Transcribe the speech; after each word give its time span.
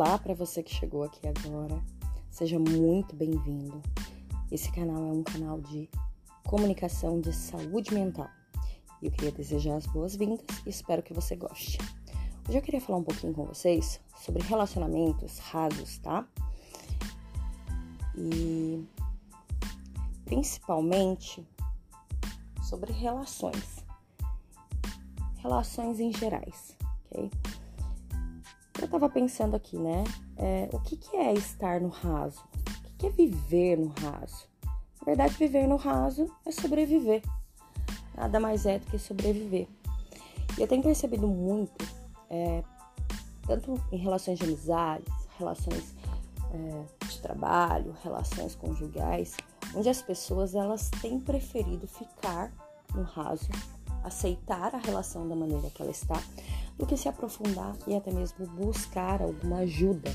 Olá 0.00 0.16
para 0.16 0.32
você 0.32 0.62
que 0.62 0.72
chegou 0.72 1.02
aqui 1.02 1.26
agora. 1.26 1.82
Seja 2.30 2.56
muito 2.56 3.16
bem-vindo. 3.16 3.82
Esse 4.48 4.70
canal 4.70 4.96
é 4.96 5.12
um 5.12 5.24
canal 5.24 5.60
de 5.60 5.90
comunicação 6.46 7.20
de 7.20 7.32
saúde 7.32 7.92
mental. 7.92 8.28
E 9.02 9.06
eu 9.06 9.10
queria 9.10 9.32
desejar 9.32 9.74
as 9.74 9.88
boas-vindas 9.88 10.38
e 10.64 10.70
espero 10.70 11.02
que 11.02 11.12
você 11.12 11.34
goste. 11.34 11.78
Hoje 12.48 12.58
eu 12.58 12.62
queria 12.62 12.80
falar 12.80 13.00
um 13.00 13.02
pouquinho 13.02 13.34
com 13.34 13.44
vocês 13.44 14.00
sobre 14.24 14.40
relacionamentos 14.44 15.40
rasos, 15.40 15.98
tá? 15.98 16.24
E 18.16 18.86
principalmente 20.24 21.44
sobre 22.62 22.92
relações. 22.92 23.84
Relações 25.38 25.98
em 25.98 26.12
gerais, 26.12 26.76
ok? 27.10 27.28
Eu 28.88 28.92
tava 28.92 29.10
pensando 29.10 29.54
aqui, 29.54 29.76
né? 29.76 30.02
É, 30.38 30.70
o 30.72 30.80
que, 30.80 30.96
que 30.96 31.14
é 31.14 31.34
estar 31.34 31.78
no 31.78 31.88
raso? 31.88 32.40
O 32.66 32.82
que, 32.82 32.92
que 32.96 33.06
é 33.06 33.10
viver 33.10 33.76
no 33.76 33.88
raso? 33.88 34.48
Na 34.64 35.04
verdade, 35.04 35.34
viver 35.34 35.66
no 35.66 35.76
raso 35.76 36.26
é 36.46 36.50
sobreviver. 36.50 37.22
Nada 38.16 38.40
mais 38.40 38.64
é 38.64 38.78
do 38.78 38.86
que 38.86 38.98
sobreviver. 38.98 39.68
E 40.56 40.62
eu 40.62 40.66
tenho 40.66 40.82
percebido 40.82 41.28
muito, 41.28 41.86
é, 42.30 42.64
tanto 43.46 43.78
em 43.92 43.98
relações 43.98 44.38
de 44.38 44.46
amizades, 44.46 45.12
relações 45.38 45.94
é, 46.50 47.06
de 47.06 47.20
trabalho, 47.20 47.94
relações 48.02 48.54
conjugais, 48.54 49.36
onde 49.74 49.90
as 49.90 50.00
pessoas 50.00 50.54
elas 50.54 50.88
têm 51.02 51.20
preferido 51.20 51.86
ficar 51.86 52.50
no 52.94 53.02
raso, 53.02 53.50
aceitar 54.02 54.74
a 54.74 54.78
relação 54.78 55.28
da 55.28 55.36
maneira 55.36 55.68
que 55.68 55.82
ela 55.82 55.90
está, 55.90 56.18
do 56.78 56.86
que 56.86 56.96
se 56.96 57.08
aprofundar 57.08 57.76
e 57.86 57.96
até 57.96 58.12
mesmo 58.12 58.46
buscar 58.46 59.20
alguma 59.20 59.58
ajuda. 59.58 60.10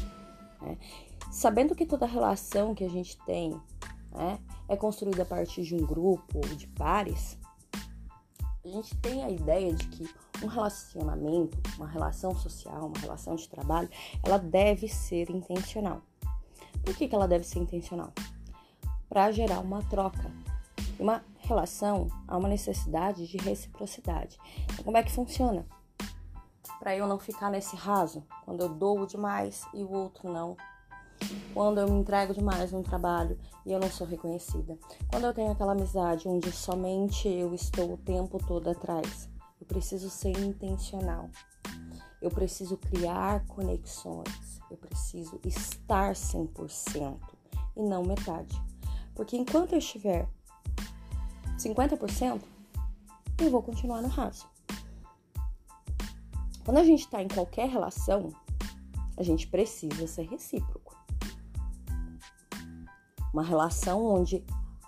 Né? 0.62 0.78
Sabendo 1.30 1.76
que 1.76 1.86
toda 1.86 2.06
relação 2.06 2.74
que 2.74 2.84
a 2.84 2.90
gente 2.90 3.18
tem 3.26 3.60
né, 4.12 4.40
é 4.70 4.78
construída 4.78 5.24
a 5.24 5.26
partir 5.26 5.64
de 5.64 5.76
um 5.76 5.86
grupo 5.86 6.38
ou 6.38 6.56
de 6.56 6.68
pares, 6.68 7.38
a 8.64 8.68
gente 8.70 8.96
tem 8.98 9.24
a 9.24 9.30
ideia 9.30 9.74
de 9.74 9.88
que 9.88 10.10
um 10.42 10.48
relacionamento, 10.48 11.58
uma 11.76 11.88
relação 11.88 12.34
social, 12.34 12.88
uma 12.88 13.00
relação 13.00 13.36
de 13.36 13.48
trabalho, 13.50 13.90
ela 14.24 14.38
deve 14.38 14.88
ser 14.88 15.30
intencional. 15.30 16.02
Por 16.84 16.96
que, 16.96 17.08
que 17.08 17.16
ela 17.16 17.28
deve 17.28 17.46
ser 17.46 17.60
intencional? 17.60 18.14
Para 19.10 19.32
gerar 19.32 19.60
uma 19.60 19.82
troca. 19.84 20.32
Uma 21.00 21.24
relação 21.40 22.08
há 22.28 22.38
uma 22.38 22.48
necessidade 22.48 23.28
de 23.28 23.38
reciprocidade. 23.38 24.38
Então, 24.66 24.86
como 24.86 24.98
é 24.98 25.04
que 25.04 25.12
funciona? 25.12 25.66
Para 26.80 26.96
eu 26.96 27.08
não 27.08 27.20
ficar 27.20 27.50
nesse 27.50 27.76
raso, 27.76 28.24
quando 28.46 28.62
eu 28.62 28.70
dou 28.70 29.06
demais 29.06 29.66
e 29.74 29.84
o 29.84 29.92
outro 29.92 30.32
não. 30.32 30.56
Quando 31.54 31.80
eu 31.80 31.88
me 31.88 32.00
entrego 32.00 32.34
demais 32.34 32.72
no 32.72 32.84
trabalho 32.84 33.40
e 33.66 33.72
eu 33.72 33.80
não 33.80 33.90
sou 33.90 34.06
reconhecida. 34.06 34.78
Quando 35.10 35.26
eu 35.26 35.34
tenho 35.34 35.52
aquela 35.52 35.72
amizade 35.72 36.28
onde 36.28 36.52
somente 36.52 37.28
eu 37.28 37.54
estou 37.54 37.94
o 37.94 37.98
tempo 37.98 38.38
todo 38.46 38.70
atrás. 38.70 39.30
Eu 39.60 39.66
preciso 39.66 40.10
ser 40.10 40.38
intencional. 40.40 41.30
Eu 42.22 42.30
preciso 42.30 42.78
criar 42.78 43.46
conexões. 43.48 44.60
Eu 44.70 44.78
preciso 44.78 45.40
estar 45.46 46.14
100% 46.14 47.18
e 47.78 47.82
não 47.82 48.04
metade. 48.04 48.62
Porque 49.16 49.38
enquanto 49.38 49.74
eu 49.74 49.80
estiver 49.80 50.28
50%, 51.58 52.42
eu 53.40 53.52
vou 53.52 53.62
continuar 53.62 54.02
no 54.02 54.08
raso. 54.08 54.53
Quando 56.66 56.78
a 56.78 56.84
gente 56.84 57.02
está 57.02 57.22
em 57.22 57.28
qualquer 57.28 57.70
relação, 57.70 58.34
a 59.18 59.24
gente 59.24 59.48
precisa 59.48 60.08
ser 60.08 60.24
recíproco. 60.24 60.96
Uma 63.34 63.44
relação 63.44 64.06
onde 64.06 64.44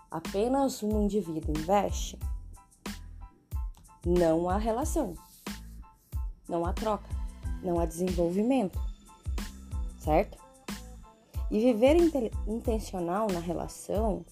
apenas 0.09 0.81
um 0.81 1.03
indivíduo 1.03 1.53
investe, 1.57 2.17
não 4.05 4.49
há 4.49 4.57
relação, 4.57 5.15
não 6.47 6.65
há 6.65 6.71
troca, 6.71 7.09
não 7.61 7.79
há 7.79 7.85
desenvolvimento, 7.85 8.79
certo? 9.99 10.37
E 11.51 11.59
viver 11.59 11.97
intencional 12.47 13.27
na 13.31 13.39
relação 13.39 14.25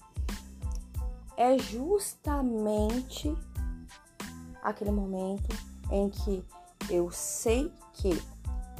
é 1.36 1.58
justamente 1.58 3.34
aquele 4.62 4.92
momento 4.92 5.48
em 5.90 6.08
que 6.08 6.44
eu 6.90 7.10
sei 7.10 7.72
que 7.92 8.10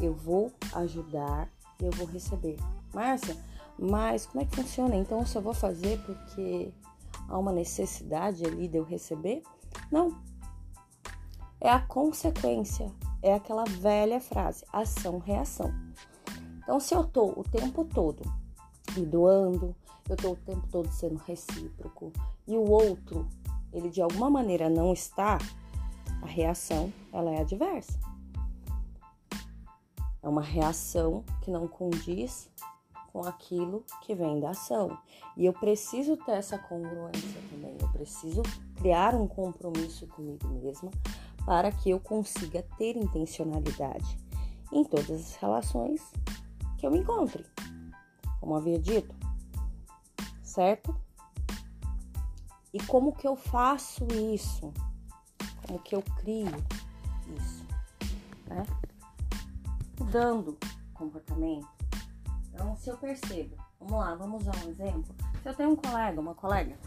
eu 0.01 0.15
vou 0.15 0.53
ajudar 0.75 1.49
e 1.81 1.85
eu 1.85 1.93
vou 1.93 2.07
receber. 2.07 2.57
Márcia, 2.93 3.37
mas 3.79 4.27
como 4.27 4.43
é 4.43 4.47
que 4.47 4.57
funciona? 4.57 4.97
Então 4.97 5.21
eu 5.21 5.27
só 5.27 5.41
vou 5.41 5.55
fazer 5.55 5.99
porque 6.05 6.73
há 7.29 7.39
uma 7.39 7.53
necessidade 7.53 8.45
ali 8.45 8.69
de 8.69 8.79
eu 8.79 8.85
receber? 8.85 9.43
Não. 9.91 10.17
É 11.61 11.71
a 11.71 11.81
consequência, 11.81 12.93
é 13.23 13.35
aquela 13.35 13.65
velha 13.65 14.21
frase, 14.21 14.65
ação-reação. 14.73 15.73
Então, 16.59 16.79
se 16.79 16.95
eu 16.95 17.05
tô 17.05 17.27
o 17.27 17.43
tempo 17.43 17.85
todo 17.85 18.23
me 18.97 19.07
doando, 19.07 19.75
eu 20.09 20.17
tô 20.17 20.33
o 20.33 20.37
tempo 20.37 20.67
todo 20.71 20.91
sendo 20.91 21.17
recíproco 21.27 22.13
e 22.47 22.57
o 22.57 22.71
outro, 22.71 23.27
ele 23.73 23.89
de 23.89 24.03
alguma 24.03 24.29
maneira 24.29 24.69
não 24.69 24.93
está, 24.93 25.39
a 26.23 26.27
reação 26.27 26.93
ela 27.13 27.31
é 27.31 27.41
adversa. 27.41 27.99
É 30.23 30.29
uma 30.29 30.43
reação 30.43 31.23
que 31.43 31.51
não 31.51 31.69
condiz 31.69 32.51
com 33.13 33.25
aquilo 33.25 33.85
que 34.03 34.15
vem 34.15 34.41
da 34.41 34.51
ação. 34.51 34.99
E 35.37 35.45
eu 35.45 35.53
preciso 35.53 36.17
ter 36.17 36.33
essa 36.33 36.59
congruência 36.59 37.41
também. 37.51 37.77
Eu 37.81 37.89
preciso 37.89 38.43
criar 38.77 39.15
um 39.15 39.29
compromisso 39.29 40.07
comigo 40.09 40.49
mesma 40.49 40.91
para 41.45 41.71
que 41.71 41.91
eu 41.91 42.01
consiga 42.01 42.63
ter 42.79 42.97
intencionalidade 42.97 44.19
em 44.73 44.83
todas 44.83 45.11
as 45.11 45.37
relações 45.37 46.01
que 46.79 46.87
eu 46.87 46.91
me 46.91 46.99
encontre. 46.99 47.45
Como 48.41 48.57
havia 48.57 48.79
dito, 48.79 49.15
certo? 50.43 50.95
E 52.73 52.83
como 52.85 53.15
que 53.15 53.27
eu 53.29 53.37
faço 53.37 54.07
isso? 54.33 54.73
Como 55.67 55.79
que 55.79 55.95
eu 55.95 56.03
crio 56.03 56.47
isso, 57.37 57.65
né? 58.47 58.67
Mudando 59.99 60.59
comportamento. 60.93 61.69
Então, 62.53 62.77
se 62.77 62.89
eu 62.89 62.97
percebo, 62.97 63.57
vamos 63.81 63.99
lá, 63.99 64.15
vamos 64.15 64.43
usar 64.43 64.57
um 64.65 64.71
exemplo. 64.71 65.15
Se 65.43 65.49
eu 65.49 65.55
tenho 65.55 65.71
um 65.71 65.77
colega, 65.77 66.21
uma 66.21 66.35
colega, 66.35 66.79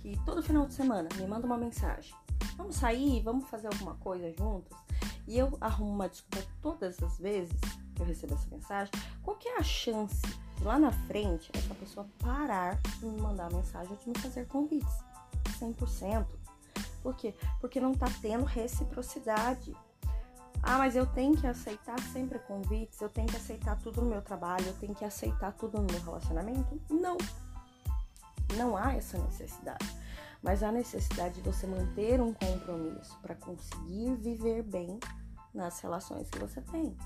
que 0.00 0.18
todo 0.24 0.42
final 0.42 0.66
de 0.66 0.74
semana 0.74 1.08
me 1.16 1.26
manda 1.26 1.46
uma 1.46 1.58
mensagem, 1.58 2.14
vamos 2.56 2.76
sair, 2.76 3.22
vamos 3.22 3.48
fazer 3.48 3.66
alguma 3.66 3.94
coisa 3.96 4.32
juntos, 4.32 4.76
e 5.26 5.38
eu 5.38 5.56
arrumo 5.60 5.92
uma 5.92 6.08
desculpa 6.08 6.46
todas 6.62 7.02
as 7.02 7.18
vezes 7.18 7.60
que 7.94 8.02
eu 8.02 8.06
recebo 8.06 8.34
essa 8.34 8.48
mensagem, 8.50 8.92
qual 9.22 9.36
que 9.36 9.48
é 9.48 9.58
a 9.58 9.62
chance 9.62 10.22
de 10.56 10.64
lá 10.64 10.78
na 10.78 10.90
frente 10.90 11.50
essa 11.54 11.74
pessoa 11.74 12.08
parar 12.18 12.80
de 12.98 13.06
me 13.06 13.20
mandar 13.20 13.52
mensagem 13.52 13.90
ou 13.90 13.96
de 13.96 14.08
me 14.08 14.18
fazer 14.18 14.46
convites? 14.46 15.04
100%. 15.58 16.39
Por 17.02 17.14
quê? 17.14 17.34
Porque 17.60 17.80
não 17.80 17.94
tá 17.94 18.06
tendo 18.20 18.44
reciprocidade. 18.44 19.74
Ah, 20.62 20.76
mas 20.76 20.94
eu 20.94 21.06
tenho 21.06 21.36
que 21.36 21.46
aceitar 21.46 21.98
sempre 22.12 22.38
convites, 22.40 23.00
eu 23.00 23.08
tenho 23.08 23.26
que 23.26 23.36
aceitar 23.36 23.78
tudo 23.78 24.02
no 24.02 24.10
meu 24.10 24.20
trabalho, 24.20 24.66
eu 24.66 24.74
tenho 24.74 24.94
que 24.94 25.04
aceitar 25.04 25.52
tudo 25.52 25.78
no 25.80 25.86
meu 25.90 26.00
relacionamento? 26.02 26.80
Não. 26.90 27.16
Não 28.56 28.76
há 28.76 28.94
essa 28.94 29.16
necessidade. 29.18 29.86
Mas 30.42 30.62
há 30.62 30.70
necessidade 30.70 31.36
de 31.36 31.40
você 31.40 31.66
manter 31.66 32.20
um 32.20 32.32
compromisso 32.32 33.18
para 33.20 33.34
conseguir 33.34 34.14
viver 34.16 34.62
bem 34.62 34.98
nas 35.54 35.80
relações 35.80 36.28
que 36.28 36.38
você 36.38 36.60
tem. 36.60 36.96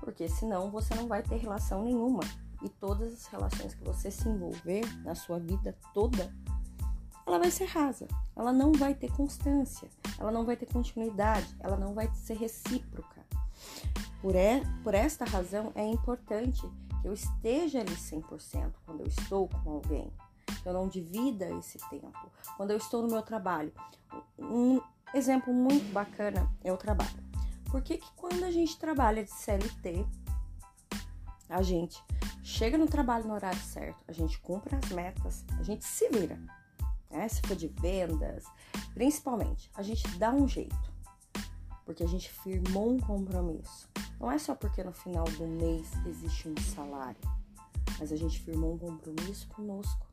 Porque 0.00 0.28
senão 0.28 0.70
você 0.70 0.94
não 0.94 1.06
vai 1.06 1.22
ter 1.22 1.36
relação 1.36 1.84
nenhuma. 1.84 2.22
E 2.62 2.68
todas 2.68 3.12
as 3.12 3.26
relações 3.26 3.74
que 3.74 3.84
você 3.84 4.10
se 4.10 4.28
envolver 4.28 4.84
na 5.04 5.14
sua 5.14 5.38
vida 5.38 5.76
toda 5.94 6.32
ela 7.28 7.38
vai 7.38 7.50
ser 7.50 7.66
rasa, 7.66 8.08
ela 8.34 8.54
não 8.54 8.72
vai 8.72 8.94
ter 8.94 9.12
constância, 9.12 9.86
ela 10.18 10.32
não 10.32 10.46
vai 10.46 10.56
ter 10.56 10.64
continuidade, 10.64 11.54
ela 11.60 11.76
não 11.76 11.92
vai 11.92 12.10
ser 12.14 12.38
recíproca. 12.38 13.22
Por, 14.22 14.34
é, 14.34 14.62
por 14.82 14.94
esta 14.94 15.26
razão, 15.26 15.70
é 15.74 15.86
importante 15.86 16.62
que 17.02 17.06
eu 17.06 17.12
esteja 17.12 17.80
ali 17.80 17.94
100% 17.94 18.72
quando 18.86 19.00
eu 19.00 19.06
estou 19.06 19.46
com 19.46 19.72
alguém, 19.72 20.10
que 20.62 20.66
eu 20.66 20.72
não 20.72 20.88
divida 20.88 21.50
esse 21.58 21.76
tempo. 21.90 22.32
Quando 22.56 22.70
eu 22.70 22.78
estou 22.78 23.02
no 23.02 23.08
meu 23.08 23.20
trabalho, 23.20 23.72
um 24.38 24.80
exemplo 25.14 25.52
muito 25.52 25.92
bacana 25.92 26.50
é 26.64 26.72
o 26.72 26.78
trabalho. 26.78 27.28
Por 27.70 27.82
que, 27.82 27.98
que 27.98 28.10
quando 28.16 28.42
a 28.44 28.50
gente 28.50 28.78
trabalha 28.78 29.22
de 29.22 29.30
CLT, 29.30 30.06
a 31.46 31.60
gente 31.60 32.02
chega 32.42 32.78
no 32.78 32.86
trabalho 32.86 33.26
no 33.26 33.34
horário 33.34 33.60
certo, 33.60 34.02
a 34.08 34.12
gente 34.12 34.40
cumpre 34.40 34.74
as 34.74 34.90
metas, 34.90 35.44
a 35.58 35.62
gente 35.62 35.84
se 35.84 36.08
vira 36.08 36.40
né? 37.10 37.28
Se 37.28 37.40
for 37.42 37.56
de 37.56 37.68
vendas, 37.68 38.44
principalmente, 38.94 39.70
a 39.74 39.82
gente 39.82 40.06
dá 40.18 40.30
um 40.30 40.46
jeito, 40.46 40.92
porque 41.84 42.02
a 42.02 42.08
gente 42.08 42.30
firmou 42.30 42.90
um 42.90 42.98
compromisso. 42.98 43.88
Não 44.20 44.30
é 44.30 44.38
só 44.38 44.54
porque 44.54 44.82
no 44.82 44.92
final 44.92 45.24
do 45.24 45.46
mês 45.46 45.88
existe 46.06 46.48
um 46.48 46.56
salário, 46.74 47.20
mas 47.98 48.12
a 48.12 48.16
gente 48.16 48.40
firmou 48.40 48.74
um 48.74 48.78
compromisso 48.78 49.48
conosco 49.48 50.06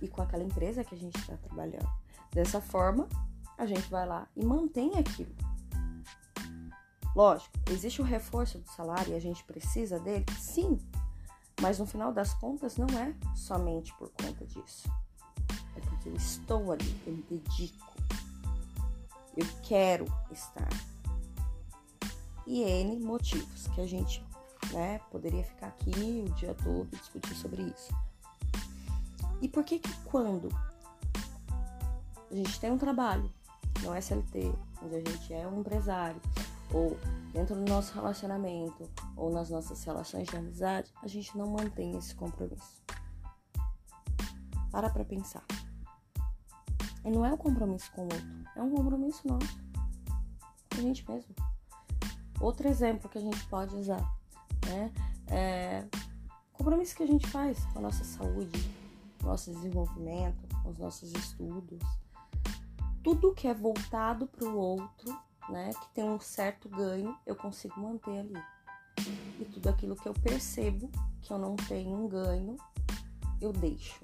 e 0.00 0.08
com 0.08 0.22
aquela 0.22 0.42
empresa 0.42 0.84
que 0.84 0.94
a 0.94 0.98
gente 0.98 1.18
está 1.18 1.36
trabalhando. 1.36 1.88
Dessa 2.32 2.60
forma, 2.60 3.08
a 3.56 3.66
gente 3.66 3.88
vai 3.88 4.06
lá 4.06 4.26
e 4.34 4.44
mantém 4.44 4.92
aquilo. 4.98 5.34
Lógico, 7.14 7.52
existe 7.70 8.00
o 8.00 8.04
reforço 8.04 8.58
do 8.58 8.68
salário 8.70 9.12
e 9.12 9.16
a 9.16 9.20
gente 9.20 9.44
precisa 9.44 10.00
dele? 10.00 10.26
Sim, 10.36 10.78
mas 11.60 11.78
no 11.78 11.86
final 11.86 12.12
das 12.12 12.34
contas 12.34 12.76
não 12.76 12.88
é 12.98 13.14
somente 13.36 13.94
por 13.96 14.10
conta 14.10 14.44
disso. 14.44 14.90
É 15.76 15.80
porque 15.80 16.08
eu 16.08 16.14
estou 16.14 16.72
ali, 16.72 17.00
eu 17.06 17.12
me 17.12 17.22
dedico, 17.22 17.92
eu 19.36 19.46
quero 19.62 20.04
estar. 20.30 20.68
E 22.46 22.62
N 22.62 23.00
motivos 23.00 23.66
que 23.68 23.80
a 23.80 23.86
gente 23.86 24.22
né, 24.72 25.00
poderia 25.10 25.42
ficar 25.44 25.68
aqui 25.68 26.24
o 26.28 26.32
dia 26.34 26.54
todo 26.54 26.88
discutir 26.90 27.34
sobre 27.34 27.62
isso. 27.62 27.92
E 29.40 29.48
por 29.48 29.64
que 29.64 29.78
que 29.78 29.92
quando 30.04 30.48
a 32.30 32.34
gente 32.34 32.60
tem 32.60 32.70
um 32.70 32.78
trabalho 32.78 33.32
no 33.82 33.94
SLT, 33.94 34.52
onde 34.82 34.94
a 34.96 35.00
gente 35.00 35.32
é 35.32 35.46
um 35.46 35.60
empresário, 35.60 36.20
ou 36.72 36.98
dentro 37.32 37.54
do 37.54 37.64
nosso 37.70 37.94
relacionamento, 37.94 38.88
ou 39.16 39.30
nas 39.30 39.50
nossas 39.50 39.82
relações 39.84 40.28
de 40.28 40.36
amizade, 40.36 40.92
a 41.02 41.06
gente 41.06 41.36
não 41.36 41.48
mantém 41.48 41.96
esse 41.96 42.14
compromisso. 42.14 42.82
Para 44.70 44.90
pra 44.90 45.04
pensar. 45.04 45.44
E 47.04 47.10
não 47.10 47.24
é 47.24 47.32
um 47.32 47.36
compromisso 47.36 47.90
com 47.92 48.02
o 48.02 48.04
outro, 48.04 48.44
é 48.56 48.62
um 48.62 48.70
compromisso 48.70 49.26
nosso. 49.26 49.58
Com 50.70 50.78
a 50.78 50.80
gente 50.80 51.08
mesmo. 51.10 51.34
Outro 52.40 52.68
exemplo 52.68 53.08
que 53.08 53.18
a 53.18 53.20
gente 53.20 53.44
pode 53.46 53.74
usar, 53.74 54.02
né? 54.66 54.92
É 55.28 55.84
compromisso 56.54 56.96
que 56.96 57.02
a 57.02 57.06
gente 57.06 57.26
faz 57.26 57.62
com 57.66 57.78
a 57.78 57.82
nossa 57.82 58.04
saúde, 58.04 58.70
com 59.18 59.26
o 59.26 59.30
nosso 59.30 59.52
desenvolvimento, 59.52 60.48
com 60.62 60.70
os 60.70 60.78
nossos 60.78 61.12
estudos. 61.12 61.80
Tudo 63.02 63.34
que 63.34 63.46
é 63.46 63.52
voltado 63.52 64.26
para 64.26 64.48
o 64.48 64.56
outro, 64.56 65.14
né? 65.50 65.70
Que 65.74 65.88
tem 65.94 66.04
um 66.04 66.18
certo 66.18 66.68
ganho, 66.68 67.14
eu 67.26 67.36
consigo 67.36 67.78
manter 67.78 68.20
ali. 68.20 68.42
E 69.38 69.44
tudo 69.44 69.68
aquilo 69.68 69.94
que 69.94 70.08
eu 70.08 70.14
percebo 70.14 70.90
que 71.20 71.32
eu 71.32 71.38
não 71.38 71.56
tenho 71.56 71.96
um 71.96 72.08
ganho, 72.08 72.56
eu 73.40 73.52
deixo. 73.52 74.00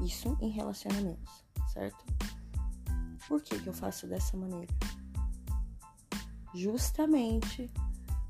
Isso 0.00 0.36
em 0.40 0.50
relacionamentos, 0.50 1.44
certo? 1.72 2.04
Por 3.28 3.42
que, 3.42 3.58
que 3.58 3.66
eu 3.66 3.72
faço 3.72 4.06
dessa 4.06 4.36
maneira? 4.36 4.72
Justamente 6.54 7.70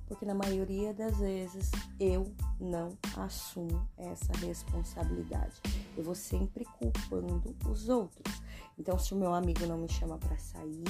porque 0.07 0.25
na 0.25 0.35
maioria 0.35 0.93
das 0.93 1.17
vezes 1.19 1.71
eu 1.99 2.33
não 2.61 2.97
assumo 3.17 3.89
essa 3.97 4.33
responsabilidade. 4.39 5.61
Eu 5.97 6.05
vou 6.05 6.15
sempre 6.15 6.65
culpando 6.65 7.57
os 7.69 7.89
outros. 7.89 8.43
Então, 8.79 8.99
se 8.99 9.15
o 9.15 9.17
meu 9.17 9.33
amigo 9.33 9.67
não 9.67 9.79
me 9.79 9.89
chama 9.89 10.19
para 10.19 10.37
sair, 10.39 10.85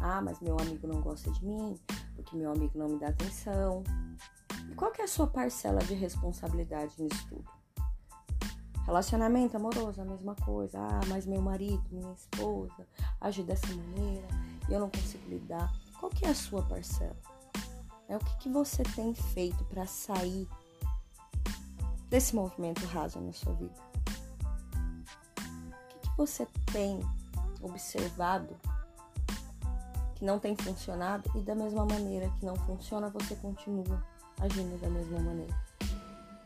ah, 0.00 0.20
mas 0.22 0.40
meu 0.40 0.58
amigo 0.58 0.86
não 0.86 1.00
gosta 1.00 1.30
de 1.30 1.44
mim, 1.44 1.78
porque 2.14 2.36
meu 2.36 2.52
amigo 2.52 2.78
não 2.78 2.88
me 2.88 2.98
dá 2.98 3.08
atenção. 3.08 3.82
E 4.70 4.74
qual 4.74 4.92
que 4.92 5.00
é 5.00 5.04
a 5.04 5.08
sua 5.08 5.26
parcela 5.26 5.80
de 5.80 5.94
responsabilidade 5.94 6.94
nisso 6.98 7.26
tudo? 7.28 7.50
Relacionamento 8.86 9.56
amoroso, 9.56 10.00
a 10.00 10.04
mesma 10.04 10.36
coisa. 10.36 10.78
Ah, 10.78 11.00
mas 11.08 11.26
meu 11.26 11.42
marido, 11.42 11.82
minha 11.90 12.12
esposa 12.12 12.86
age 13.20 13.42
dessa 13.42 13.66
maneira 13.66 14.28
e 14.68 14.72
eu 14.72 14.78
não 14.78 14.88
consigo 14.88 15.28
lidar. 15.28 15.72
Qual 15.98 16.10
que 16.10 16.24
é 16.24 16.28
a 16.28 16.34
sua 16.34 16.62
parcela? 16.62 17.16
É 18.08 18.16
o 18.16 18.20
que, 18.20 18.36
que 18.38 18.48
você 18.48 18.84
tem 18.84 19.12
feito 19.12 19.64
para 19.64 19.86
sair 19.86 20.48
desse 22.08 22.36
movimento 22.36 22.86
raso 22.86 23.20
na 23.20 23.32
sua 23.32 23.54
vida? 23.54 23.74
O 25.36 26.00
que, 26.00 26.08
que 26.08 26.16
você 26.16 26.46
tem 26.72 27.00
observado 27.60 28.54
que 30.14 30.24
não 30.24 30.38
tem 30.38 30.54
funcionado 30.54 31.28
e 31.34 31.40
da 31.40 31.56
mesma 31.56 31.84
maneira 31.84 32.30
que 32.38 32.46
não 32.46 32.54
funciona, 32.54 33.10
você 33.10 33.34
continua 33.34 34.00
agindo 34.40 34.80
da 34.80 34.88
mesma 34.88 35.18
maneira? 35.18 35.60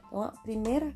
Então, 0.07 0.23
a 0.23 0.33
primeira 0.33 0.91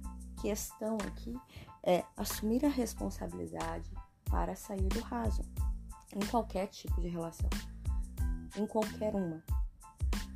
questão 0.44 0.99
aqui 1.06 1.35
é 1.82 2.05
assumir 2.14 2.67
a 2.67 2.69
responsabilidade 2.69 3.91
para 4.31 4.55
sair 4.55 4.88
do 4.88 5.00
raso 5.00 5.41
em 6.14 6.26
qualquer 6.26 6.67
tipo 6.67 7.00
de 7.00 7.08
relação, 7.08 7.49
em 8.55 8.67
qualquer 8.67 9.14
uma. 9.14 9.43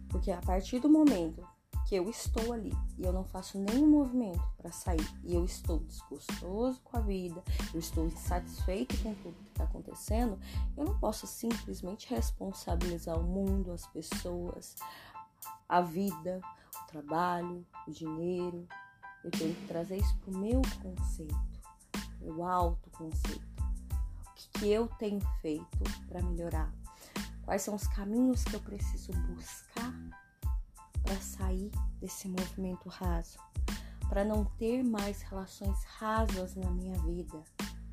Porque 0.09 0.31
a 0.31 0.41
partir 0.41 0.79
do 0.79 0.89
momento 0.89 1.47
que 1.87 1.95
eu 1.95 2.09
estou 2.09 2.55
ali 2.55 2.73
e 2.97 3.05
eu 3.05 3.13
não 3.13 3.23
faço 3.23 3.59
nenhum 3.59 3.87
movimento 3.87 4.43
para 4.57 4.73
sair 4.73 5.07
e 5.23 5.35
eu 5.35 5.45
estou 5.45 5.81
desgostoso 5.81 6.81
com 6.83 6.97
a 6.97 7.01
vida, 7.01 7.45
eu 7.75 7.81
estou 7.81 8.07
insatisfeito 8.07 8.97
com 9.03 9.15
tudo 9.17 9.37
que 9.45 9.51
está 9.51 9.65
acontecendo, 9.65 10.41
eu 10.75 10.87
não 10.87 10.99
posso 10.99 11.27
simplesmente 11.27 12.09
responsabilizar 12.09 13.19
o 13.19 13.25
mundo, 13.25 13.73
as 13.73 13.87
pessoas, 13.89 14.75
a 15.69 15.83
vida, 15.83 16.41
o 16.83 16.87
trabalho, 16.87 17.67
o 17.87 17.91
dinheiro, 17.91 18.67
eu 19.29 19.31
tenho 19.31 19.55
que 19.55 19.67
trazer 19.67 19.99
isso 19.99 20.17
para 20.17 20.35
o 20.35 20.39
meu 20.39 20.63
conceito, 20.83 21.39
meu 22.21 22.43
autoconceito. 22.43 23.47
O 24.27 24.35
que, 24.35 24.49
que 24.59 24.69
eu 24.69 24.89
tenho 24.99 25.21
feito 25.43 25.85
para 26.09 26.23
melhorar? 26.23 26.73
Quais 27.45 27.63
são 27.63 27.75
os 27.75 27.87
caminhos 27.89 28.43
que 28.45 28.55
eu 28.55 28.61
preciso 28.61 29.13
buscar 29.13 29.95
para 31.03 31.17
sair 31.21 31.71
desse 32.01 32.27
movimento 32.29 32.89
raso? 32.89 33.39
Para 34.09 34.25
não 34.25 34.47
ter 34.57 34.83
mais 34.83 35.21
relações 35.21 35.85
rasas 35.85 36.55
na 36.55 36.71
minha 36.71 36.99
vida. 37.03 37.43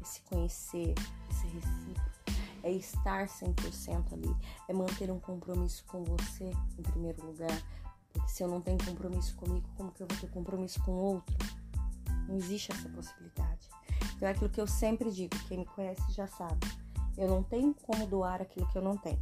Esse 0.01 0.21
conhecer, 0.21 0.93
esse 1.29 1.47
recíproco 1.47 2.15
é 2.63 2.71
estar 2.71 3.27
100% 3.27 4.13
ali, 4.13 4.35
é 4.69 4.73
manter 4.73 5.11
um 5.11 5.19
compromisso 5.19 5.83
com 5.85 6.03
você 6.03 6.51
em 6.77 6.83
primeiro 6.83 7.25
lugar, 7.25 7.61
se 8.35 8.43
eu 8.43 8.49
não 8.49 8.59
tenho 8.59 8.77
compromisso 8.83 9.33
comigo, 9.37 9.65
como 9.77 9.93
que 9.93 10.03
eu 10.03 10.07
vou 10.07 10.17
ter 10.17 10.29
compromisso 10.29 10.83
com 10.83 10.91
outro? 10.91 11.33
Não 12.27 12.35
existe 12.35 12.69
essa 12.69 12.89
possibilidade. 12.89 13.69
Então 14.13 14.27
é 14.27 14.31
aquilo 14.31 14.49
que 14.49 14.59
eu 14.59 14.67
sempre 14.67 15.09
digo, 15.09 15.33
quem 15.47 15.59
me 15.59 15.65
conhece 15.65 16.11
já 16.11 16.27
sabe. 16.27 16.67
Eu 17.17 17.29
não 17.29 17.41
tenho 17.41 17.73
como 17.73 18.05
doar 18.05 18.41
aquilo 18.41 18.67
que 18.67 18.77
eu 18.77 18.81
não 18.81 18.97
tenho. 18.97 19.21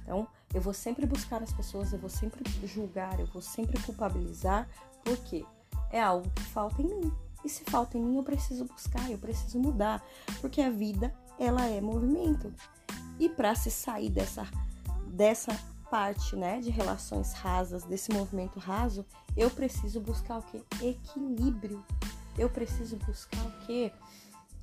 Então, 0.00 0.28
eu 0.54 0.60
vou 0.60 0.72
sempre 0.72 1.06
buscar 1.06 1.42
as 1.42 1.52
pessoas, 1.52 1.92
eu 1.92 1.98
vou 1.98 2.08
sempre 2.08 2.40
julgar, 2.68 3.18
eu 3.18 3.26
vou 3.26 3.42
sempre 3.42 3.82
culpabilizar, 3.82 4.68
porque 5.02 5.44
é 5.90 6.00
algo 6.00 6.30
que 6.30 6.44
falta 6.44 6.80
em 6.80 6.86
mim. 6.86 7.12
E 7.44 7.48
se 7.48 7.64
falta 7.64 7.98
em 7.98 8.00
mim, 8.00 8.16
eu 8.16 8.22
preciso 8.22 8.64
buscar, 8.66 9.10
eu 9.10 9.18
preciso 9.18 9.58
mudar, 9.58 10.00
porque 10.40 10.60
a 10.60 10.70
vida, 10.70 11.12
ela 11.36 11.66
é 11.66 11.80
movimento. 11.80 12.54
E 13.18 13.28
para 13.28 13.56
se 13.56 13.72
sair 13.72 14.10
dessa 14.10 14.46
dessa 15.08 15.52
parte, 15.90 16.36
né, 16.36 16.60
de 16.60 16.70
relações 16.70 17.32
rasas, 17.32 17.84
desse 17.84 18.12
movimento 18.12 18.58
raso, 18.58 19.04
eu 19.36 19.50
preciso 19.50 20.00
buscar 20.00 20.38
o 20.38 20.42
que? 20.42 20.62
Equilíbrio. 20.84 21.84
Eu 22.38 22.50
preciso 22.50 22.96
buscar 22.96 23.40
o 23.46 23.66
que? 23.66 23.92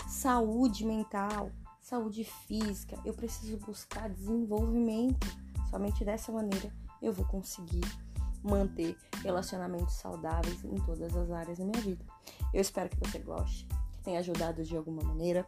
Saúde 0.08 0.86
mental, 0.86 1.52
saúde 1.82 2.24
física. 2.24 2.98
Eu 3.04 3.14
preciso 3.14 3.58
buscar 3.58 4.10
desenvolvimento. 4.10 5.28
Somente 5.70 6.06
dessa 6.06 6.32
maneira 6.32 6.72
eu 7.02 7.12
vou 7.12 7.26
conseguir 7.26 7.82
manter 8.44 8.98
relacionamentos 9.24 9.94
saudáveis 9.96 10.64
em 10.64 10.76
todas 10.86 11.16
as 11.16 11.32
áreas 11.32 11.58
da 11.58 11.66
minha 11.66 11.82
vida. 11.82 12.06
Eu 12.54 12.62
espero 12.62 12.90
que 12.90 12.98
você 12.98 13.20
goste, 13.20 13.66
que 13.92 14.04
tenha 14.04 14.20
ajudado 14.20 14.64
de 14.64 14.76
alguma 14.76 15.04
maneira. 15.04 15.48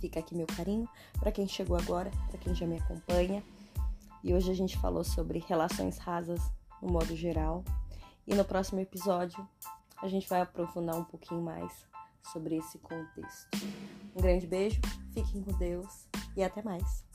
Fica 0.00 0.20
aqui 0.20 0.34
meu 0.34 0.46
carinho 0.46 0.88
para 1.18 1.32
quem 1.32 1.48
chegou 1.48 1.76
agora, 1.76 2.10
para 2.28 2.38
quem 2.38 2.54
já 2.54 2.66
me 2.66 2.78
acompanha. 2.78 3.42
E 4.26 4.34
hoje 4.34 4.50
a 4.50 4.54
gente 4.54 4.76
falou 4.76 5.04
sobre 5.04 5.38
relações 5.38 5.98
rasas 5.98 6.40
no 6.82 6.90
modo 6.90 7.14
geral. 7.14 7.62
E 8.26 8.34
no 8.34 8.44
próximo 8.44 8.80
episódio 8.80 9.48
a 10.02 10.08
gente 10.08 10.28
vai 10.28 10.40
aprofundar 10.40 10.96
um 10.96 11.04
pouquinho 11.04 11.40
mais 11.40 11.86
sobre 12.32 12.56
esse 12.56 12.76
contexto. 12.80 13.46
Um 14.16 14.20
grande 14.20 14.44
beijo, 14.44 14.80
fiquem 15.14 15.44
com 15.44 15.52
Deus 15.52 16.08
e 16.36 16.42
até 16.42 16.60
mais. 16.60 17.05